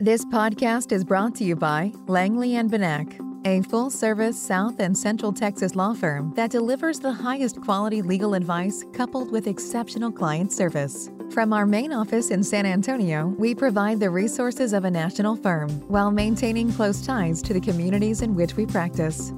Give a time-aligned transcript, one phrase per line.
[0.00, 4.98] This podcast is brought to you by Langley and Banack, a full service South and
[4.98, 10.50] Central Texas law firm that delivers the highest quality legal advice coupled with exceptional client
[10.50, 11.08] service.
[11.30, 15.70] From our main office in San Antonio, we provide the resources of a national firm
[15.88, 19.32] while maintaining close ties to the communities in which we practice.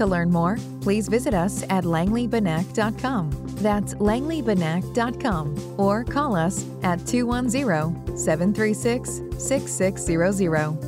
[0.00, 3.30] To learn more, please visit us at langleybanack.com.
[3.56, 10.80] That's langleybanack.com or call us at 210 736 6600.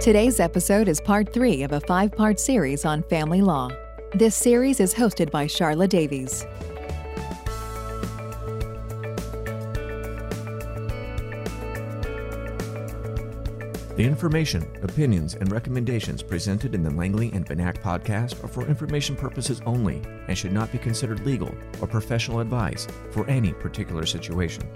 [0.00, 3.68] Today's episode is part three of a five part series on family law.
[4.14, 6.46] This series is hosted by Charla Davies.
[14.02, 19.14] The information, opinions, and recommendations presented in the Langley and Banack podcast are for information
[19.14, 24.68] purposes only and should not be considered legal or professional advice for any particular situation.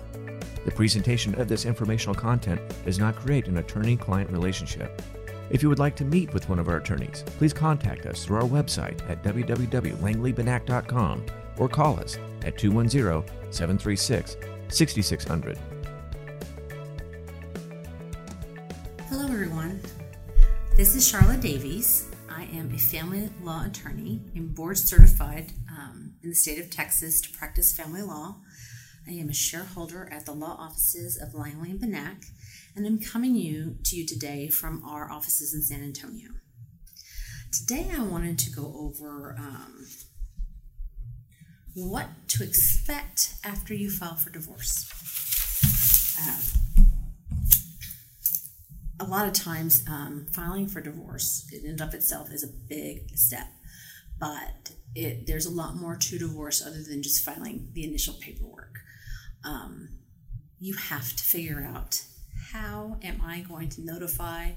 [0.65, 5.03] The presentation of this informational content does not create an attorney client relationship.
[5.51, 8.37] If you would like to meet with one of our attorneys, please contact us through
[8.37, 11.27] our website at www.langleybanack.com
[11.59, 14.37] or call us at 210 736
[14.69, 15.59] 6600.
[20.87, 22.07] This is Charlotte Davies.
[22.31, 27.21] I am a family law attorney and board certified um, in the state of Texas
[27.23, 28.37] to practice family law.
[29.05, 32.27] I am a shareholder at the law offices of Langley and Banack,
[32.77, 36.29] and I'm coming you to you today from our offices in San Antonio.
[37.51, 39.89] Today, I wanted to go over um,
[41.75, 44.89] what to expect after you file for divorce.
[46.25, 46.66] Um,
[48.99, 53.11] a lot of times um, filing for divorce in and of itself is a big
[53.17, 53.49] step
[54.19, 58.81] but it, there's a lot more to divorce other than just filing the initial paperwork.
[59.45, 59.91] Um,
[60.59, 62.03] you have to figure out
[62.53, 64.53] how am i going to notify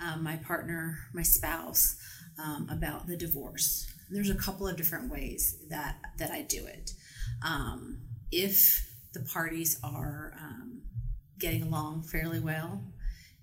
[0.00, 1.96] um, my partner my spouse
[2.42, 3.86] um, about the divorce.
[4.10, 6.92] There's a couple of different ways that that i do it.
[7.46, 8.00] Um,
[8.32, 10.82] if the parties are um,
[11.38, 12.82] getting along fairly well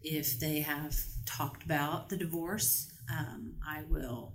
[0.03, 4.33] if they have talked about the divorce, um, I will,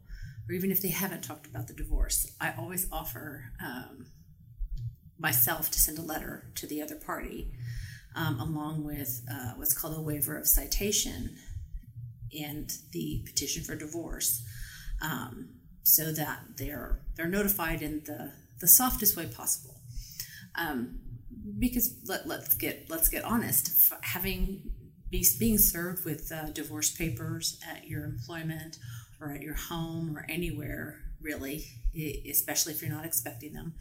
[0.49, 4.07] or even if they haven't talked about the divorce, I always offer um,
[5.19, 7.53] myself to send a letter to the other party,
[8.15, 11.37] um, along with uh, what's called a waiver of citation
[12.39, 14.43] and the petition for divorce,
[15.01, 15.51] um,
[15.83, 19.81] so that they're they're notified in the the softest way possible.
[20.55, 21.01] Um,
[21.59, 24.71] because let, let's get let's get honest, having
[25.11, 28.79] be, being served with uh, divorce papers at your employment
[29.21, 31.65] or at your home or anywhere, really,
[32.29, 33.75] especially if you're not expecting them,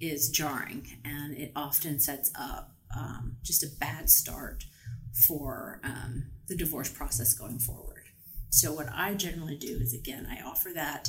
[0.00, 0.86] is jarring.
[1.04, 4.64] And it often sets up um, just a bad start
[5.12, 8.04] for um, the divorce process going forward.
[8.50, 11.08] So, what I generally do is again, I offer that.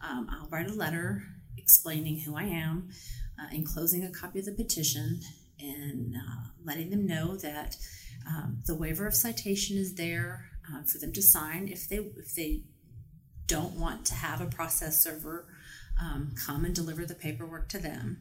[0.00, 1.24] Um, I'll write a letter
[1.56, 2.88] explaining who I am,
[3.38, 5.20] uh, enclosing a copy of the petition,
[5.60, 7.76] and uh, letting them know that
[8.26, 12.34] um, the waiver of citation is there uh, for them to sign if they if
[12.34, 12.62] they
[13.46, 15.46] don't want to have a process server
[16.00, 18.18] um, come and deliver the paperwork to them.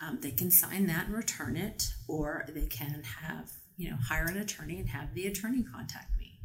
[0.00, 4.26] Um, they can sign that and return it, or they can have you know hire
[4.26, 6.38] an attorney and have the attorney contact me.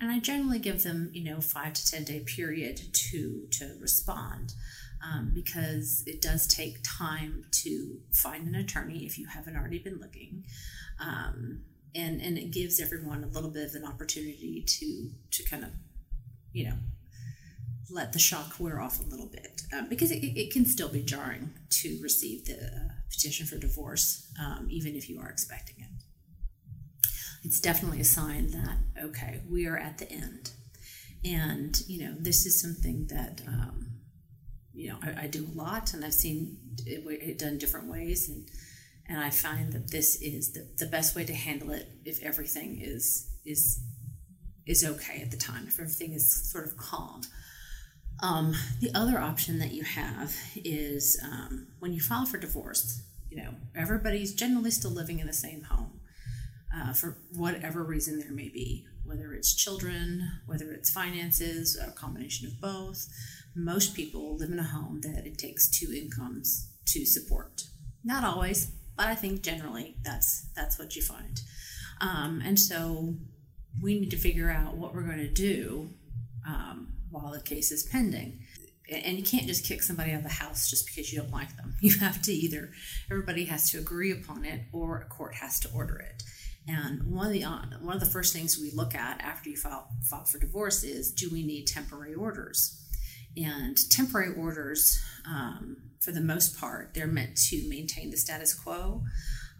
[0.00, 4.54] And I generally give them you know five to ten day period to to respond.
[5.04, 9.98] Um, because it does take time to find an attorney if you haven't already been
[9.98, 10.44] looking.
[10.98, 15.64] Um, and and it gives everyone a little bit of an opportunity to to kind
[15.64, 15.70] of
[16.52, 16.76] you know
[17.90, 21.02] let the shock wear off a little bit um, because it, it, can still be
[21.02, 27.12] jarring to receive the uh, petition for divorce um, even if you are expecting it
[27.44, 30.52] it's definitely a sign that okay we are at the end
[31.24, 33.86] and you know this is something that um,
[34.74, 38.28] you know I, I, do a lot and i've seen it, it done different ways
[38.28, 38.44] and
[39.06, 42.80] and I find that this is the, the best way to handle it if everything
[42.80, 43.80] is is
[44.66, 47.20] is okay at the time, if everything is sort of calm.
[48.22, 53.36] Um, the other option that you have is um, when you file for divorce, you
[53.36, 56.00] know, everybody's generally still living in the same home
[56.74, 62.46] uh, for whatever reason there may be, whether it's children, whether it's finances, a combination
[62.46, 63.06] of both.
[63.54, 67.62] Most people live in a home that it takes two incomes to support.
[68.02, 71.40] Not always, but I think generally that's that's what you find.
[72.00, 73.14] Um, and so
[73.82, 75.90] we need to figure out what we're going to do
[76.46, 78.40] um, while the case is pending
[78.90, 81.56] and you can't just kick somebody out of the house just because you don't like
[81.56, 81.74] them.
[81.80, 82.70] You have to either
[83.10, 86.22] everybody has to agree upon it, or a court has to order it.
[86.66, 89.56] And one of the uh, one of the first things we look at after you
[89.56, 92.83] file file for divorce is do we need temporary orders?
[93.36, 99.02] And temporary orders, um, for the most part, they're meant to maintain the status quo.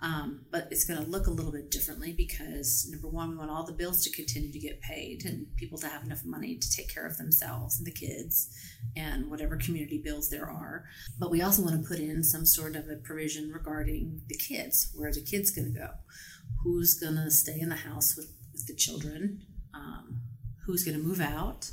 [0.00, 3.50] Um, but it's going to look a little bit differently because number one, we want
[3.50, 6.70] all the bills to continue to get paid and people to have enough money to
[6.70, 8.54] take care of themselves and the kids
[8.96, 10.84] and whatever community bills there are.
[11.18, 14.92] But we also want to put in some sort of a provision regarding the kids.
[14.94, 15.88] Where are the kids going to go?
[16.62, 19.46] Who's going to stay in the house with, with the children?
[19.72, 20.20] Um,
[20.66, 21.70] who's going to move out?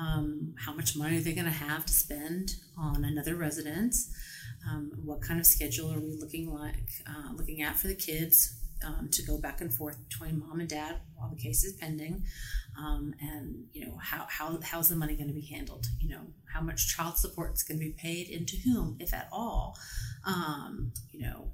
[0.00, 4.10] Um, how much money are they going to have to spend on another residence?
[4.68, 8.56] Um, what kind of schedule are we looking like uh, looking at for the kids
[8.86, 12.24] um, to go back and forth between mom and dad while the case is pending?
[12.78, 15.86] Um, and you know how, how how's the money going to be handled?
[15.98, 19.28] You know how much child support is going to be paid into whom if at
[19.32, 19.76] all?
[20.26, 21.50] Um, you know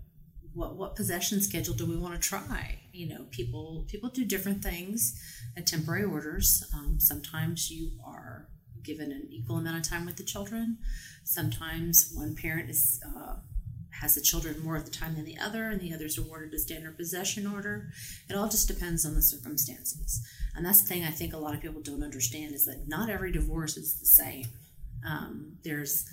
[0.57, 4.63] what what possession schedule do we want to try you know people people do different
[4.63, 5.21] things
[5.57, 8.49] at temporary orders um, sometimes you are
[8.87, 10.79] given an equal amount of time with the children.
[11.25, 13.37] Sometimes one parent is uh,
[14.01, 16.55] has the children more of the time than the other, and the other is awarded
[16.55, 17.89] a standard possession order.
[18.31, 20.27] It all just depends on the circumstances.
[20.55, 23.11] And that's the thing I think a lot of people don't understand is that not
[23.11, 24.47] every divorce is the same.
[25.07, 26.09] Um, there's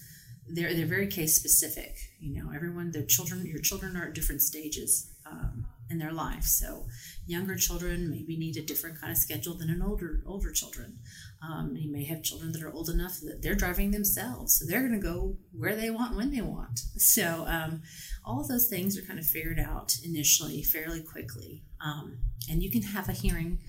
[0.48, 1.96] they're they're very case specific.
[2.20, 5.10] You know, everyone their children your children are at different stages.
[5.26, 6.44] Um, in their life.
[6.44, 6.86] So
[7.26, 11.00] younger children maybe need a different kind of schedule than an older older children.
[11.42, 14.86] Um, you may have children that are old enough that they're driving themselves, so they're
[14.86, 16.80] going to go where they want when they want.
[16.98, 17.82] So um,
[18.26, 22.18] all of those things are kind of figured out initially, fairly quickly, um,
[22.50, 23.60] and you can have a hearing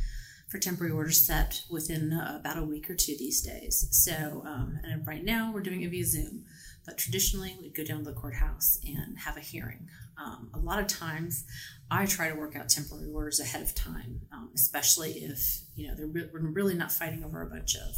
[0.48, 3.88] for temporary orders set within uh, about a week or two these days.
[3.90, 6.44] So, um, and right now we're doing it via Zoom,
[6.84, 9.88] but traditionally we'd go down to the courthouse and have a hearing.
[10.22, 11.44] Um, a lot of times,
[11.90, 15.94] I try to work out temporary orders ahead of time, um, especially if you know
[15.98, 17.94] re- we're really not fighting over a bunch of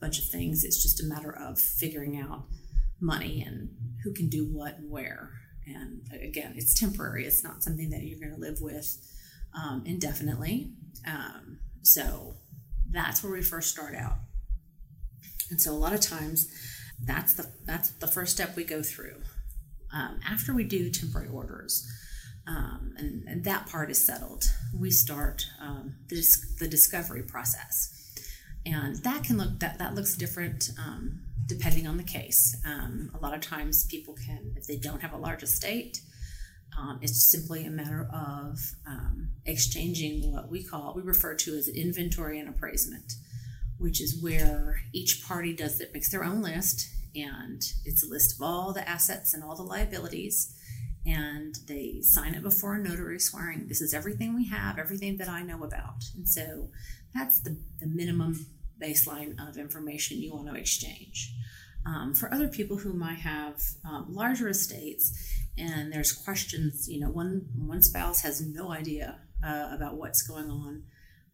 [0.00, 0.64] bunch of things.
[0.64, 2.44] It's just a matter of figuring out
[3.00, 3.70] money and
[4.04, 5.30] who can do what and where.
[5.66, 7.24] And again, it's temporary.
[7.26, 8.98] It's not something that you're going to live with
[9.54, 10.70] um, indefinitely.
[11.06, 12.36] Um, so
[12.90, 14.18] that's where we first start out.
[15.50, 16.48] And so a lot of times,
[17.04, 19.16] that's the that's the first step we go through.
[19.92, 21.88] Um, after we do temporary orders,
[22.46, 24.44] um, and, and, that part is settled,
[24.78, 26.22] we start um, the,
[26.58, 27.92] the discovery process.
[28.66, 32.56] And that can look that that looks different um, depending on the case.
[32.64, 36.00] Um, a lot of times, people can, if they don't have a large estate,
[36.78, 41.68] um, it's simply a matter of um, exchanging what we call, we refer to as
[41.68, 43.14] inventory and appraisement,
[43.78, 48.34] which is where each party does it, makes their own list, and it's a list
[48.34, 50.54] of all the assets and all the liabilities.
[51.04, 55.28] And they sign it before a notary swearing, this is everything we have, everything that
[55.28, 56.02] I know about.
[56.16, 56.70] And so
[57.14, 58.46] that's the, the minimum
[58.82, 61.32] baseline of information you want to exchange.
[61.86, 65.12] Um, for other people who might have um, larger estates
[65.56, 70.50] and there's questions, you know, one, one spouse has no idea uh, about what's going
[70.50, 70.82] on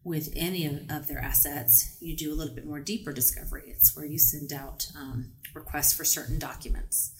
[0.03, 3.63] with any of, of, their assets, you do a little bit more deeper discovery.
[3.67, 7.13] It's where you send out um, requests for certain documents.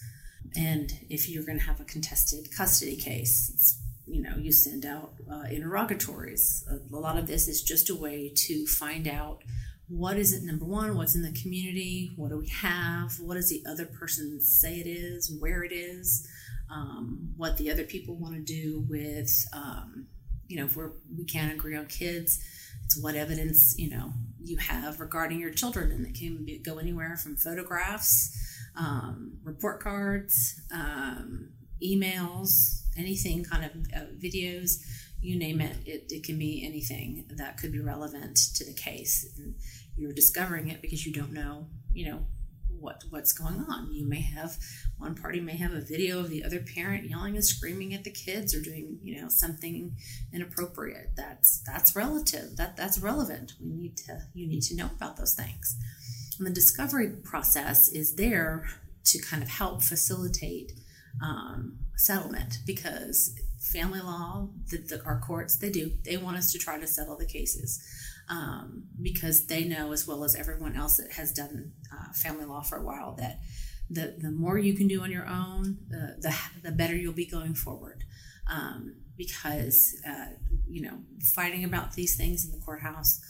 [0.56, 5.14] And if you're going to have a contested custody case, you know, you send out
[5.30, 6.66] uh, interrogatories.
[6.70, 9.42] A, a lot of this is just a way to find out
[9.88, 13.50] what is it number one what's in the community what do we have what does
[13.50, 16.26] the other person say it is where it is
[16.70, 20.06] um, what the other people want to do with um,
[20.48, 22.42] you know if we're we can't agree on kids
[22.84, 24.12] it's what evidence you know
[24.42, 28.30] you have regarding your children and it can be, go anywhere from photographs
[28.76, 31.50] um, report cards um,
[31.82, 34.82] emails anything kind of uh, videos
[35.24, 39.26] you name it, it, it can be anything that could be relevant to the case.
[39.38, 39.54] And
[39.96, 42.26] you're discovering it because you don't know you know
[42.84, 43.92] what what's going on.
[43.92, 44.58] You may have
[44.98, 48.10] one party may have a video of the other parent yelling and screaming at the
[48.10, 49.96] kids or doing you know something
[50.32, 51.12] inappropriate.
[51.16, 52.56] That's that's relative.
[52.56, 53.54] That that's relevant.
[53.60, 55.76] We need to you need to know about those things.
[56.38, 58.66] And the discovery process is there
[59.06, 60.72] to kind of help facilitate
[61.22, 65.92] um, settlement because family law, the, the, our courts, they do.
[66.04, 67.82] They want us to try to settle the cases
[68.28, 72.62] um, because they know as well as everyone else that has done uh, family law
[72.62, 73.40] for a while that
[73.90, 77.26] the, the more you can do on your own, the, the, the better you'll be
[77.26, 78.04] going forward.
[78.50, 80.26] Um, because, uh,
[80.68, 80.98] you know,
[81.34, 83.20] fighting about these things in the courthouse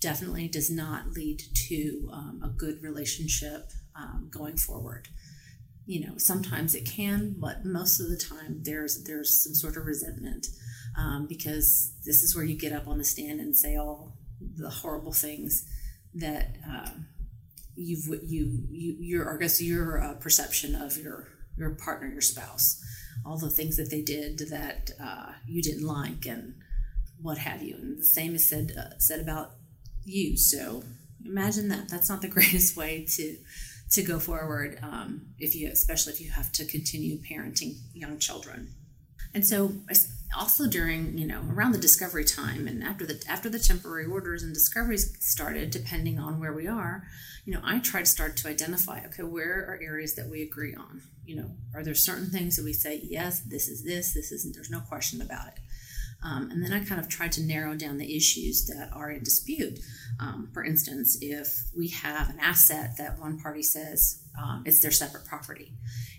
[0.00, 5.08] definitely does not lead to um, a good relationship um, going forward.
[5.86, 9.86] You know, sometimes it can, but most of the time there's there's some sort of
[9.86, 10.46] resentment
[10.96, 14.16] um, because this is where you get up on the stand and say all
[14.60, 15.66] the horrible things
[16.14, 16.90] that uh,
[17.76, 22.82] you've you you your I guess your uh, perception of your your partner, your spouse,
[23.24, 26.54] all the things that they did that uh, you didn't like and
[27.20, 27.74] what have you.
[27.74, 29.52] And the same is said uh, said about
[30.04, 30.36] you.
[30.36, 30.82] So
[31.24, 31.88] imagine that.
[31.88, 33.36] That's not the greatest way to
[33.92, 38.74] to go forward um, if you, especially if you have to continue parenting young children.
[39.34, 39.72] And so,
[40.36, 44.42] also during you know around the discovery time and after the after the temporary orders
[44.42, 47.04] and discoveries started, depending on where we are,
[47.44, 49.04] you know, I try to start to identify.
[49.06, 51.02] Okay, where are areas that we agree on?
[51.24, 54.54] You know, are there certain things that we say yes, this is this, this isn't.
[54.54, 55.54] There's no question about it.
[56.22, 59.22] Um, and then I kind of tried to narrow down the issues that are in
[59.22, 59.80] dispute.
[60.18, 64.90] Um, for instance, if we have an asset that one party says um, it's their
[64.90, 65.72] separate property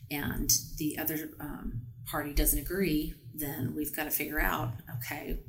[0.10, 5.40] and the other um, party doesn't agree, then we've got to figure out okay,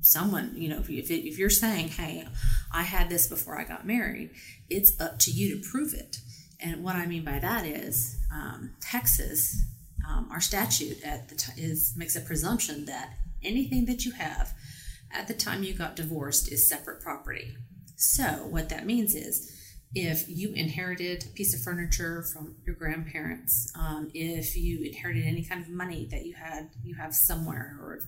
[0.00, 2.26] someone, you know, if, it, if you're saying, hey,
[2.72, 4.30] I had this before I got married,
[4.68, 6.18] it's up to you to prove it.
[6.60, 9.64] And what I mean by that is um, Texas,
[10.08, 14.52] um, our statute at the t- is makes a presumption that anything that you have
[15.12, 17.56] at the time you got divorced is separate property.
[17.96, 19.56] So, what that means is
[19.94, 25.44] if you inherited a piece of furniture from your grandparents, um, if you inherited any
[25.44, 28.00] kind of money that you had, you have somewhere or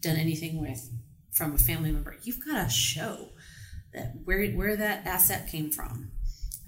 [0.00, 0.90] done anything with
[1.32, 3.30] from a family member, you've got to show
[3.94, 6.10] that where where that asset came from,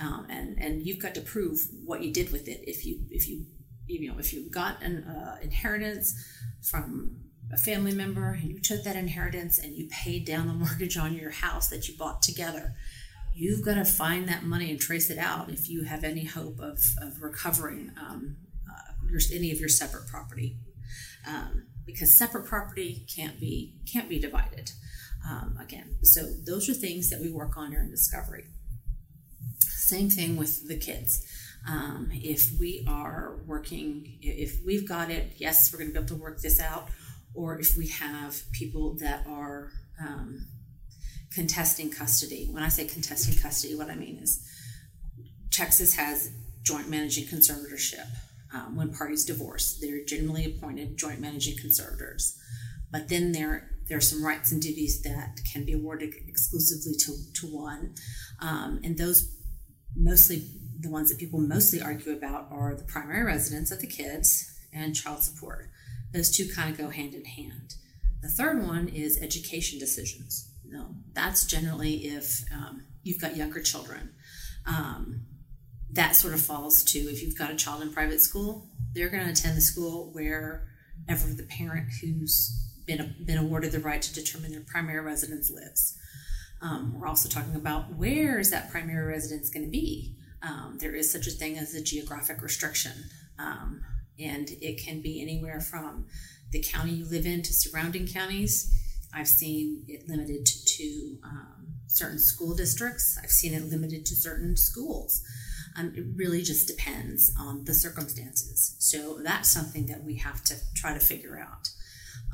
[0.00, 2.62] um, and and you've got to prove what you did with it.
[2.66, 3.44] If you if you
[3.86, 6.14] you know if you got an uh, inheritance
[6.62, 7.18] from
[7.52, 11.14] a family member and you took that inheritance and you paid down the mortgage on
[11.14, 12.74] your house that you bought together,
[13.34, 16.60] you've got to find that money and trace it out if you have any hope
[16.60, 18.36] of, of recovering um,
[18.70, 20.56] uh, your, any of your separate property.
[21.26, 24.70] Um, because separate property can't be can't be divided.
[25.28, 28.44] Um, again, so those are things that we work on during discovery.
[29.60, 31.26] Same thing with the kids.
[31.66, 36.16] Um, if we are working, if we've got it, yes, we're going to be able
[36.16, 36.88] to work this out
[37.34, 40.46] or if we have people that are um,
[41.34, 42.48] contesting custody.
[42.50, 44.46] When I say contesting custody, what I mean is
[45.50, 46.30] Texas has
[46.62, 48.06] joint managing conservatorship.
[48.54, 52.38] Um, when parties divorce, they're generally appointed joint managing conservators.
[52.92, 57.16] But then there, there are some rights and duties that can be awarded exclusively to,
[57.40, 57.94] to one.
[58.40, 59.36] Um, and those
[59.96, 60.44] mostly,
[60.78, 64.94] the ones that people mostly argue about are the primary residence of the kids and
[64.94, 65.70] child support.
[66.12, 67.74] Those two kind of go hand in hand.
[68.22, 70.53] The third one is education decisions.
[70.74, 74.10] Know, that's generally if um, you've got younger children.
[74.66, 75.20] Um,
[75.92, 79.24] that sort of falls to if you've got a child in private school, they're going
[79.24, 80.66] to attend the school wherever
[81.08, 85.96] the parent who's been, been awarded the right to determine their primary residence lives.
[86.60, 90.16] Um, we're also talking about where is that primary residence going to be.
[90.42, 92.92] Um, there is such a thing as a geographic restriction.
[93.38, 93.80] Um,
[94.18, 96.06] and it can be anywhere from
[96.50, 98.72] the county you live in to surrounding counties.
[99.14, 103.18] I've seen it limited to, um, certain school districts.
[103.22, 105.22] I've seen it limited to certain schools.
[105.76, 108.76] Um, it really just depends on the circumstances.
[108.78, 111.68] So that's something that we have to try to figure out.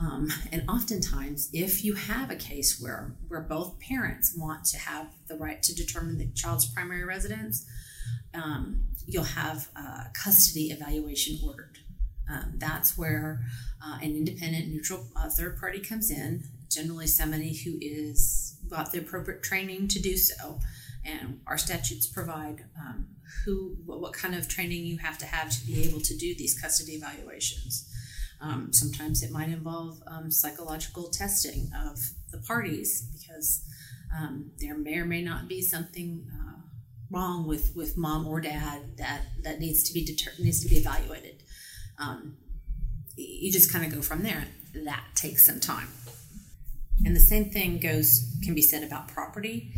[0.00, 5.08] Um, and oftentimes, if you have a case where where both parents want to have
[5.28, 7.66] the right to determine the child's primary residence,
[8.32, 11.78] um, you'll have a custody evaluation ordered.
[12.30, 13.40] Um, that's where
[13.84, 18.98] uh, an independent, neutral uh, third party comes in, generally somebody who is got the
[18.98, 20.60] appropriate training to do so.
[21.04, 23.06] And our statutes provide um,
[23.44, 26.58] who, what, kind of training you have to have to be able to do these
[26.60, 27.88] custody evaluations.
[28.40, 31.98] Um, sometimes it might involve um, psychological testing of
[32.30, 33.64] the parties because
[34.18, 36.60] um, there may or may not be something uh,
[37.10, 40.76] wrong with with mom or dad that that needs to be deter- needs to be
[40.76, 41.42] evaluated.
[41.98, 42.36] Um,
[43.16, 44.44] you just kind of go from there.
[44.74, 45.88] That takes some time.
[47.04, 49.72] And the same thing goes can be said about property.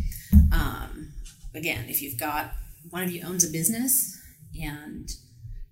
[0.53, 1.13] Um,
[1.55, 2.53] again, if you've got
[2.91, 4.21] one of you owns a business
[4.61, 5.09] and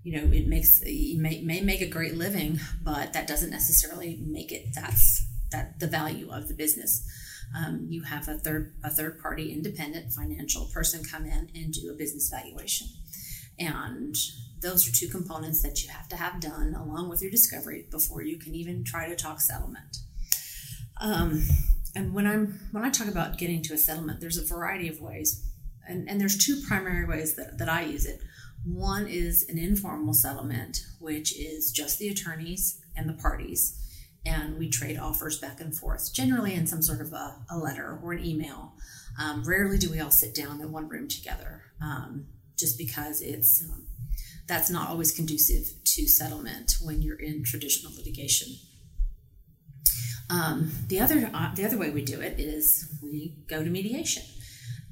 [0.03, 4.21] you know it makes you may, may make a great living, but that doesn't necessarily
[4.27, 7.07] make it that's that the value of the business.
[7.57, 11.91] Um, you have a third a third party independent financial person come in and do
[11.91, 12.87] a business valuation.
[13.59, 14.17] And
[14.61, 18.23] those are two components that you have to have done along with your discovery before
[18.23, 19.99] you can even try to talk settlement
[21.01, 21.43] um,
[21.95, 25.01] and when I'm when I talk about getting to a settlement, there's a variety of
[25.01, 25.45] ways,
[25.89, 28.21] and and there's two primary ways that that I use it.
[28.65, 33.79] One is an informal settlement, which is just the attorneys and the parties,
[34.25, 37.99] and we trade offers back and forth, generally in some sort of a, a letter
[38.03, 38.75] or an email.
[39.21, 42.27] Um, rarely do we all sit down in one room together, um,
[42.57, 43.87] just because it's um,
[44.47, 48.49] that's not always conducive to settlement when you're in traditional litigation.
[50.31, 54.23] Um, the other uh, the other way we do it is we go to mediation.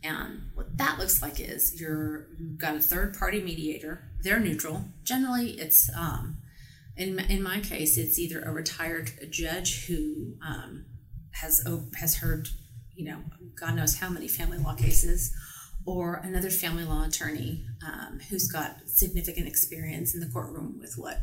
[0.02, 4.10] And what that looks like is you're you've got a third party mediator.
[4.22, 4.84] They're neutral.
[5.04, 6.38] Generally, it's um,
[6.96, 10.86] in in my case, it's either a retired judge who um,
[11.32, 11.64] has
[11.98, 12.48] has heard
[12.94, 13.18] you know
[13.60, 15.32] God knows how many family law cases,
[15.86, 21.20] or another family law attorney um, who's got significant experience in the courtroom with what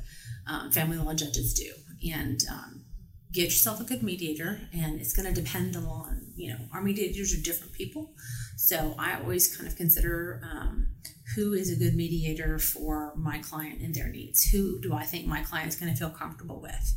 [0.47, 1.71] um, family law judges do.
[2.11, 2.84] And um,
[3.35, 7.33] get yourself a good mediator, and it's going to depend on you know our mediators
[7.33, 8.13] are different people
[8.55, 10.87] so I always kind of consider um,
[11.35, 14.49] who is a good mediator for my client and their needs.
[14.49, 16.93] Who do I think my client is going to feel comfortable with?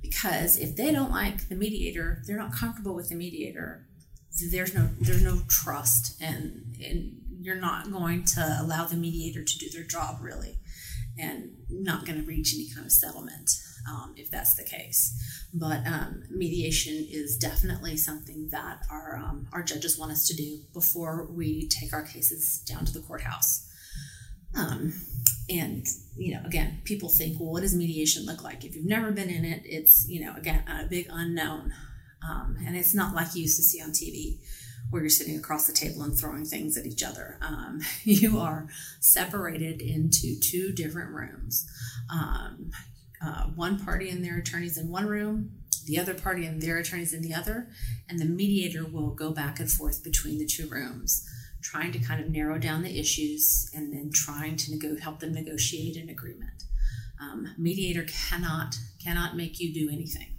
[0.00, 3.86] Because if they don't like the mediator, they're not comfortable with the mediator.
[4.50, 9.58] There's no there's no trust, and and you're not going to allow the mediator to
[9.58, 10.58] do their job really,
[11.18, 13.50] and not going to reach any kind of settlement
[13.88, 15.48] um, if that's the case.
[15.52, 20.60] But um, mediation is definitely something that our, um, our judges want us to do
[20.72, 23.68] before we take our cases down to the courthouse.
[24.56, 24.94] Um,
[25.50, 25.86] and,
[26.16, 28.64] you know, again, people think, well, what does mediation look like?
[28.64, 31.72] If you've never been in it, it's, you know, again, a big unknown.
[32.26, 34.38] Um, and it's not like you used to see on TV
[34.90, 37.38] where you're sitting across the table and throwing things at each other.
[37.42, 38.68] Um, you are
[39.00, 41.66] separated into two different rooms.
[42.10, 42.70] Um,
[43.22, 45.50] uh, one party and their attorneys in one room,
[45.86, 47.68] the other party and their attorneys in the other,
[48.08, 51.28] and the mediator will go back and forth between the two rooms,
[51.62, 55.32] trying to kind of narrow down the issues and then trying to nego- help them
[55.32, 56.64] negotiate an agreement.
[57.20, 60.34] Um, mediator cannot cannot make you do anything.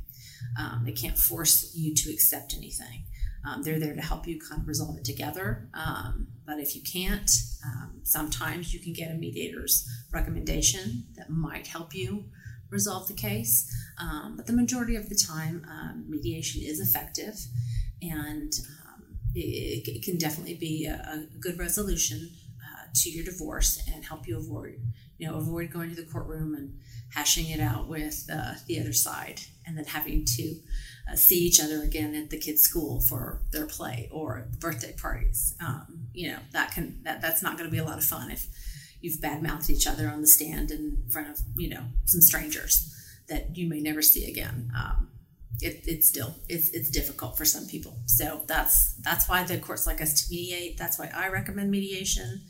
[0.60, 3.06] Um, they can't force you to accept anything.
[3.48, 5.70] Um, they're there to help you kind of resolve it together.
[5.74, 7.30] Um, but if you can't,
[7.64, 12.26] um, sometimes you can get a mediator's recommendation that might help you
[12.70, 13.72] resolve the case.
[14.00, 17.36] Um, but the majority of the time, um, mediation is effective,
[18.02, 18.52] and
[18.88, 22.30] um, it, it, can definitely be a, a good resolution
[22.62, 24.82] uh, to your divorce and help you avoid,
[25.18, 26.78] you know, avoid going to the courtroom and
[27.14, 30.56] hashing it out with uh, the other side, and then having to
[31.10, 35.56] uh, see each other again at the kids' school for their play or birthday parties.
[35.66, 38.32] Um, you know, that can that that's not going to be a lot of fun
[38.32, 38.48] if
[39.06, 42.92] you've badmouthed each other on the stand in front of you know some strangers
[43.30, 44.72] that you may never see again.
[44.76, 45.10] Um,
[45.62, 47.96] it, it's still it's it's difficult for some people.
[48.08, 50.78] So that's that's why the courts like us to mediate.
[50.78, 52.42] That's why I recommend mediation,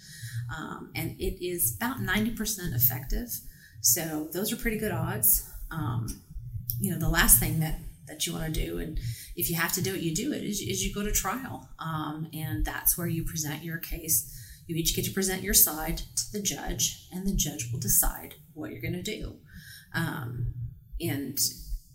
[0.58, 3.30] um, and it is about ninety percent effective.
[3.82, 5.48] So those are pretty good odds.
[5.70, 6.08] Um,
[6.80, 8.98] you know, the last thing that that you want to do, and
[9.36, 10.44] if you have to do it, you do it.
[10.44, 14.32] Is, is you go to trial, um, and that's where you present your case
[14.68, 18.36] you each get to present your side to the judge, and the judge will decide
[18.54, 19.36] what you're going to do.
[19.94, 20.54] Um,
[21.00, 21.38] and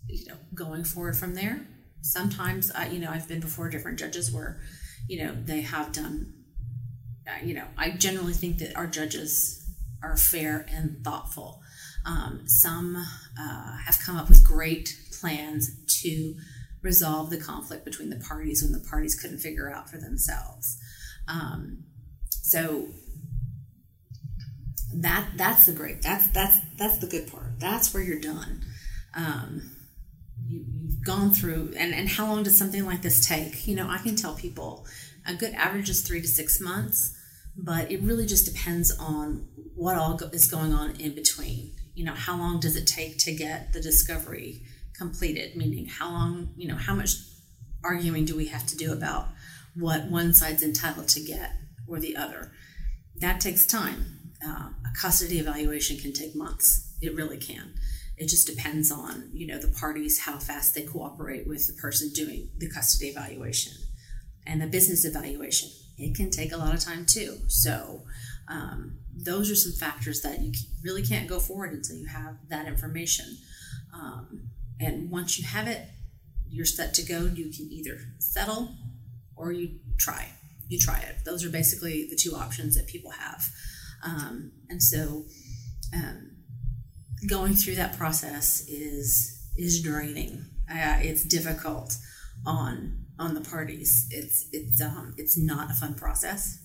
[0.07, 1.65] you know, going forward from there,
[2.01, 4.59] sometimes I, you know, I've been before different judges where,
[5.07, 6.33] you know, they have done.
[7.27, 9.69] Uh, you know, I generally think that our judges
[10.01, 11.61] are fair and thoughtful.
[12.05, 15.69] Um, some uh, have come up with great plans
[16.01, 16.35] to
[16.81, 20.79] resolve the conflict between the parties when the parties couldn't figure out for themselves.
[21.27, 21.83] Um,
[22.51, 22.87] so
[24.93, 27.57] that that's the great that's that's that's the good part.
[27.59, 28.65] That's where you're done.
[29.15, 29.71] Um,
[30.49, 33.65] you, you've gone through and, and how long does something like this take?
[33.67, 34.85] You know, I can tell people
[35.25, 37.17] a good average is three to six months,
[37.55, 41.71] but it really just depends on what all go, is going on in between.
[41.95, 44.63] You know, how long does it take to get the discovery
[44.97, 45.55] completed?
[45.55, 47.11] Meaning, how long, you know, how much
[47.81, 49.29] arguing do we have to do about
[49.73, 51.51] what one side's entitled to get?
[51.91, 52.51] Or the other.
[53.17, 54.19] That takes time.
[54.45, 56.95] Uh, a custody evaluation can take months.
[57.01, 57.73] It really can.
[58.17, 62.11] It just depends on you know the parties how fast they cooperate with the person
[62.13, 63.73] doing the custody evaluation
[64.47, 65.69] and the business evaluation.
[65.97, 67.37] It can take a lot of time too.
[67.47, 68.03] So
[68.47, 70.51] um, those are some factors that you
[70.83, 73.37] really can't go forward until you have that information.
[73.93, 74.49] Um,
[74.79, 75.87] and once you have it,
[76.49, 77.25] you're set to go.
[77.25, 78.75] You can either settle
[79.35, 80.29] or you try
[80.71, 81.17] you try it.
[81.25, 83.43] Those are basically the two options that people have.
[84.03, 85.25] Um, and so
[85.93, 86.31] um,
[87.27, 90.45] going through that process is is draining.
[90.69, 91.97] Uh, it's difficult
[92.45, 94.07] on on the parties.
[94.09, 96.57] It's it's um, it's not a fun process.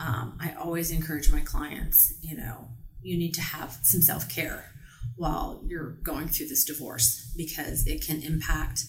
[0.00, 2.68] Um, I always encourage my clients, you know,
[3.02, 4.72] you need to have some self care
[5.16, 8.86] while you're going through this divorce because it can impact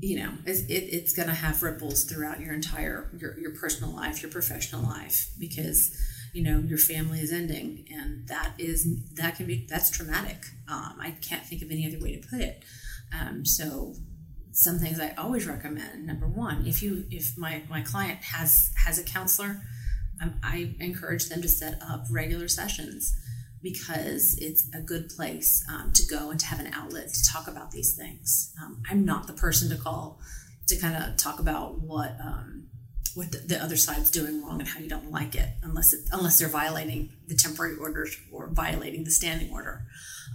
[0.00, 4.22] you know it, it's going to have ripples throughout your entire your, your personal life
[4.22, 5.96] your professional life because
[6.32, 10.38] you know your family is ending and that is that can be that's traumatic.
[10.68, 12.64] Um, i can't think of any other way to put it.
[13.18, 13.94] Um, so
[14.52, 18.98] some things i always recommend number one if you if my my client has has
[18.98, 19.60] a counselor
[20.20, 23.16] um, i encourage them to set up regular sessions
[23.62, 27.48] because it's a good place um, to go and to have an outlet to talk
[27.48, 28.52] about these things.
[28.62, 30.20] Um, I'm not the person to call
[30.68, 32.68] to kind of talk about what um,
[33.14, 36.00] what the, the, other side's doing wrong and how you don't like it, unless it,
[36.12, 39.82] unless they're violating the temporary orders or violating the standing order.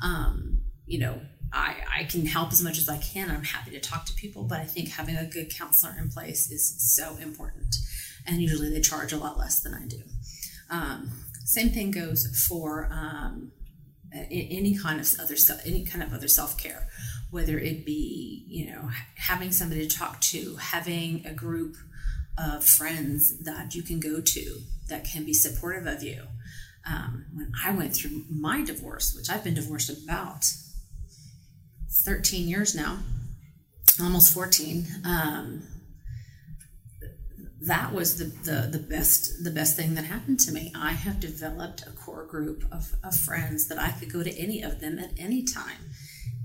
[0.03, 1.21] Um, you know,
[1.53, 3.29] I, I can help as much as I can.
[3.29, 6.51] I'm happy to talk to people, but I think having a good counselor in place
[6.51, 7.75] is so important.
[8.25, 10.01] And usually they charge a lot less than I do.
[10.69, 11.11] Um,
[11.43, 13.51] same thing goes for um,
[14.13, 16.87] any kind of other any kind of other self care,
[17.31, 21.75] whether it be you know having somebody to talk to, having a group
[22.37, 26.23] of friends that you can go to that can be supportive of you.
[26.85, 30.45] Um, when I went through my divorce, which I've been divorced about
[32.03, 32.99] 13 years now,
[34.01, 34.85] almost 14.
[35.05, 35.63] Um,
[37.65, 40.71] that was the, the, the best the best thing that happened to me.
[40.75, 44.61] I have developed a core group of, of friends that I could go to any
[44.61, 45.91] of them at any time,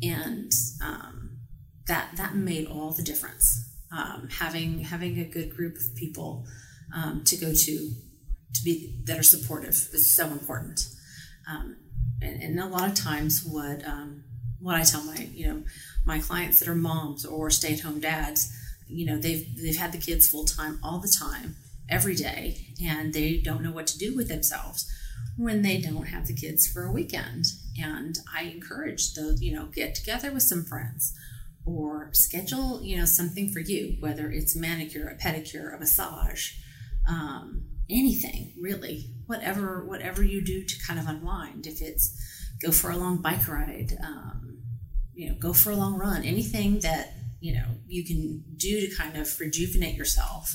[0.01, 0.53] and
[0.83, 1.39] um,
[1.87, 3.65] that that made all the difference.
[3.91, 6.47] Um, having having a good group of people
[6.95, 7.91] um, to go to
[8.55, 10.89] to be that are supportive is so important.
[11.51, 11.79] Um,
[12.21, 14.25] and, and, a lot of times, what um,
[14.61, 15.65] what I tell my you know
[16.05, 18.53] my clients that are moms or stay at home dads
[18.89, 21.57] you know they've they've had the kids full time all the time
[21.89, 24.91] every day and they don't know what to do with themselves
[25.37, 27.47] when they don't have the kids for a weekend.
[27.81, 31.15] And i encourage those you know get together with some friends
[31.65, 36.53] or schedule you know something for you whether it's manicure a pedicure a massage
[37.09, 39.11] um, anything really.
[39.27, 41.67] Whatever whatever you do to kind of unwind.
[41.67, 42.17] If it's
[42.63, 44.59] go for a long bike ride um,
[45.15, 48.95] you know go for a long run anything that you know you can do to
[48.95, 50.55] kind of rejuvenate yourself.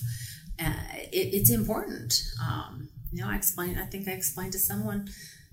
[0.59, 0.73] Uh,
[1.11, 2.21] it, it's important.
[2.41, 5.07] Um, you know i explained i think i explained to someone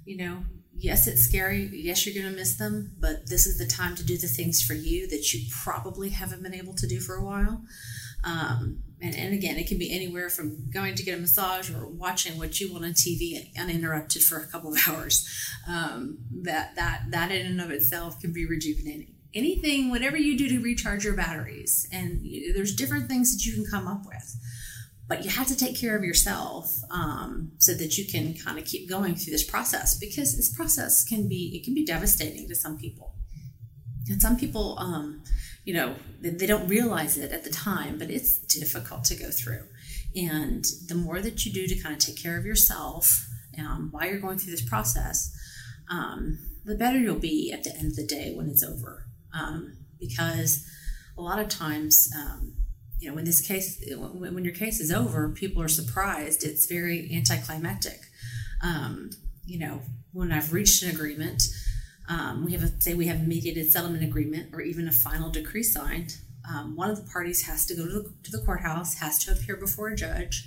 [0.04, 0.42] you know
[0.74, 1.68] yes it's scary.
[1.72, 4.62] Yes you're going to miss them but this is the time to do the things
[4.62, 7.62] for you that you probably haven't been able to do for a while.
[8.24, 11.86] Um, and, and again it can be anywhere from going to get a massage or
[11.86, 15.28] watching what you want on tv uninterrupted for a couple of hours.
[15.68, 20.48] Um, that that that in and of itself can be rejuvenating anything, whatever you do
[20.48, 21.88] to recharge your batteries.
[21.92, 24.36] And you, there's different things that you can come up with.
[25.08, 28.64] But you have to take care of yourself um, so that you can kind of
[28.64, 32.54] keep going through this process because this process can be it can be devastating to
[32.54, 33.14] some people.
[34.08, 35.22] And some people, um,
[35.64, 39.30] you know, they, they don't realize it at the time, but it's difficult to go
[39.30, 39.64] through.
[40.14, 43.26] And the more that you do to kind of take care of yourself
[43.58, 45.36] um, while you're going through this process,
[45.90, 49.76] um, the better you'll be at the end of the day when it's over um,
[49.98, 50.66] because
[51.16, 52.54] a lot of times, um,
[52.98, 56.44] you know, when this case, when, your case is over, people are surprised.
[56.44, 58.00] It's very anticlimactic.
[58.62, 59.10] Um,
[59.44, 61.42] you know, when I've reached an agreement,
[62.08, 65.30] um, we have a say we have a mediated settlement agreement or even a final
[65.30, 66.16] decree signed.
[66.48, 69.32] Um, one of the parties has to go to the, to the courthouse, has to
[69.32, 70.44] appear before a judge,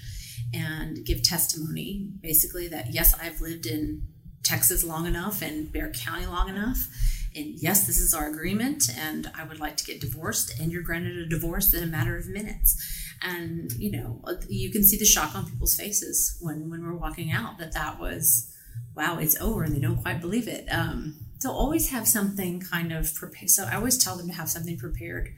[0.54, 4.04] and give testimony, basically that yes, I've lived in
[4.44, 6.88] Texas long enough and Bexar County long enough
[7.36, 10.84] and yes, this is our agreement, and I would like to get divorced, and you're
[10.84, 12.78] granted a divorce in a matter of minutes.
[13.22, 17.32] And you know, you can see the shock on people's faces when when we're walking
[17.32, 18.54] out that that was,
[18.96, 20.68] wow, it's over, and they don't quite believe it.
[20.70, 23.50] Um, so always have something kind of prepared.
[23.50, 25.30] So I always tell them to have something prepared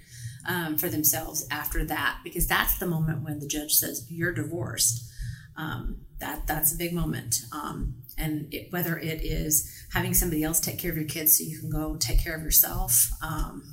[0.47, 5.03] um, for themselves after that, because that's the moment when the judge says you're divorced.
[5.57, 7.41] Um, that that's a big moment.
[7.51, 11.43] Um, and it, whether it is having somebody else take care of your kids so
[11.43, 13.63] you can go take care of yourself um,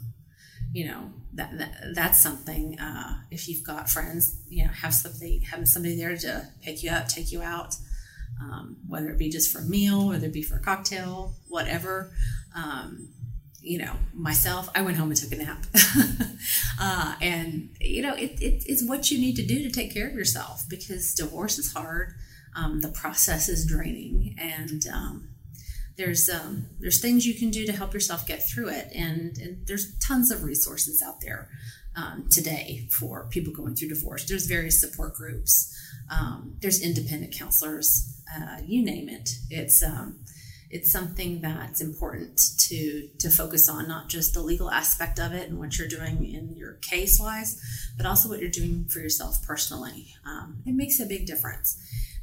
[0.73, 5.41] you know that, that that's something uh, if you've got friends you know have somebody
[5.51, 7.77] having somebody there to pick you up take you out
[8.41, 12.11] um, whether it be just for a meal whether it be for a cocktail whatever
[12.57, 13.09] um,
[13.61, 15.65] you know myself i went home and took a nap
[16.81, 20.09] uh, and you know it, it, it's what you need to do to take care
[20.09, 22.15] of yourself because divorce is hard
[22.55, 25.29] um, the process is draining and um,
[25.97, 29.67] there's um, there's things you can do to help yourself get through it and, and,
[29.67, 31.49] there's tons of resources out there
[31.97, 34.25] um, today for people going through divorce.
[34.25, 35.75] There's various support groups.
[36.11, 38.21] Um, there's independent counselors.
[38.35, 39.31] Uh, you name it.
[39.51, 40.21] It's um,
[40.71, 45.49] it's something that's important to to focus on, not just the legal aspect of it
[45.49, 47.61] and what you're doing in your case wise,
[47.97, 50.15] but also what you're doing for yourself personally.
[50.27, 51.79] Um, it makes a big difference.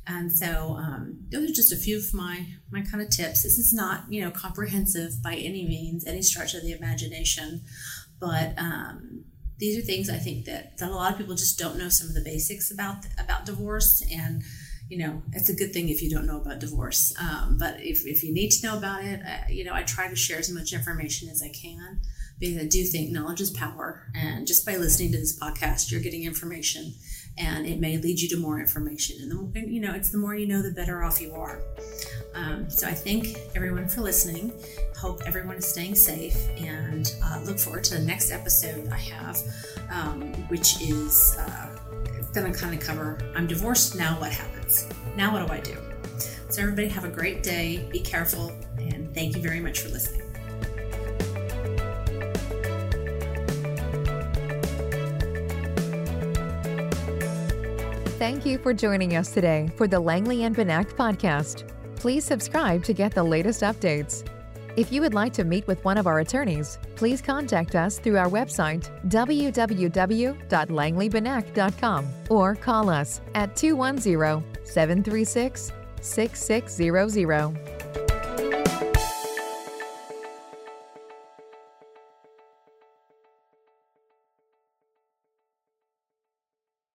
[0.10, 3.44] And so um, those are just a few of my my kind of tips.
[3.44, 7.62] This is not you know comprehensive by any means, any stretch of the imagination,
[8.20, 9.24] but um,
[9.60, 12.08] these are things I think that, that a lot of people just don't know some
[12.08, 14.04] of the basics about about divorce.
[14.12, 14.44] And
[14.90, 17.14] you know it's a good thing if you don't know about divorce.
[17.22, 20.16] Um, but if, if you need to know about it you know I try to
[20.16, 22.02] share as much information as I can
[22.40, 24.08] because I do think knowledge is power.
[24.16, 26.96] And just by listening to this podcast you're getting information
[27.40, 30.18] and it may lead you to more information and, the, and you know it's the
[30.18, 31.62] more you know the better off you are
[32.36, 34.54] um, so I thank everyone for listening.
[34.98, 39.42] Hope everyone is staying safe and uh, look forward to the next episode I have,
[39.92, 41.70] um, which is uh,
[42.34, 44.88] going to kind of cover I'm divorced, now what happens?
[45.16, 45.78] Now what do I do?
[46.50, 50.29] So, everybody, have a great day, be careful, and thank you very much for listening.
[58.20, 61.64] Thank you for joining us today for the Langley and Banack podcast.
[61.96, 64.28] Please subscribe to get the latest updates.
[64.76, 68.18] If you would like to meet with one of our attorneys, please contact us through
[68.18, 77.79] our website, www.langleybanack.com, or call us at 210 736 6600.